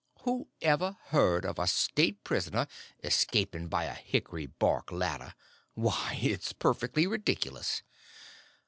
Who 0.23 0.47
ever 0.63 0.97
heard 1.09 1.45
of 1.45 1.59
a 1.59 1.67
state 1.67 2.23
prisoner 2.23 2.65
escaping 3.03 3.67
by 3.67 3.83
a 3.83 3.93
hickry 3.93 4.47
bark 4.57 4.91
ladder? 4.91 5.35
Why, 5.75 6.17
it's 6.19 6.53
perfectly 6.53 7.05
ridiculous." 7.05 7.83